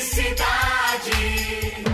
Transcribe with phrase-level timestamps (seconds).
[0.00, 1.84] Felicidade.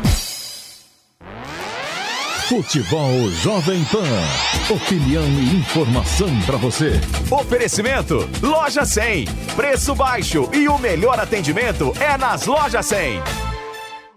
[2.49, 4.73] Futebol Jovem Pan.
[4.73, 7.01] Opinião e informação para você.
[7.29, 9.25] Oferecimento: Loja 100.
[9.57, 13.21] Preço baixo e o melhor atendimento é nas Lojas 100.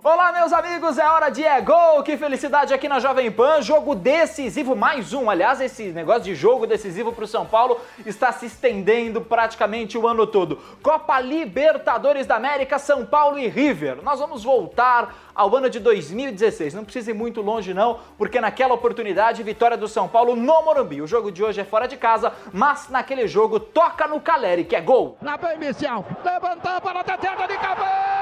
[0.02, 2.02] Olá, meus amigos, é hora de é gol.
[2.04, 3.62] Que felicidade aqui na Jovem Pan.
[3.62, 5.30] Jogo decisivo, mais um.
[5.30, 10.08] Aliás, esse negócio de jogo decisivo para o São Paulo está se estendendo praticamente o
[10.08, 10.58] ano todo.
[10.82, 14.02] Copa Libertadores da América, São Paulo e River.
[14.02, 16.74] Nós vamos voltar ao ano de 2016.
[16.74, 21.02] Não precisa ir muito longe, não, porque naquela oportunidade, vitória do São Paulo no Morumbi.
[21.02, 24.78] O jogo de hoje é fora de casa, mas naquele jogo toca no Caleri, que
[24.78, 25.18] é gol.
[25.22, 28.19] Lá vem Michel, levantou a bola, tenta de cabeça,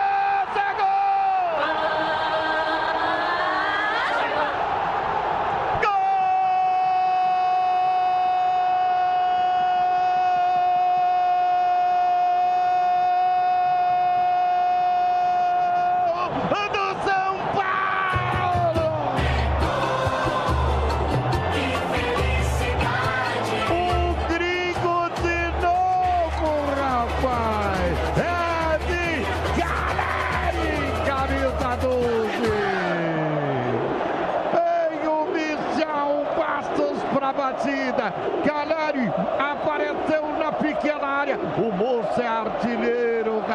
[37.48, 38.14] batida.
[38.46, 41.38] Caleri apareceu na pequena área.
[41.38, 43.07] O moço é artilheiro,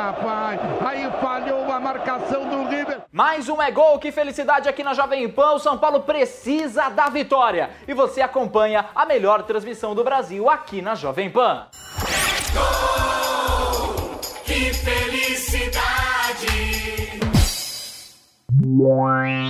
[0.02, 0.60] rapaz.
[0.84, 3.02] Aí falhou a marcação do River.
[3.12, 5.52] Mais um é gol, que felicidade aqui na Jovem Pan.
[5.52, 7.70] O São Paulo precisa da vitória.
[7.86, 11.66] E você acompanha a melhor transmissão do Brasil aqui na Jovem Pan.
[11.74, 14.18] É gol!
[14.44, 15.72] Que felicidade!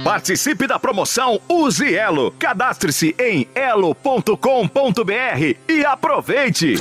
[0.05, 2.33] Participe da promoção Use Elo.
[2.33, 4.33] Cadastre-se em elo.com.br
[5.69, 6.75] e aproveite!